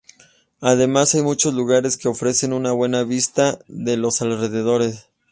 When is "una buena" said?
2.53-3.03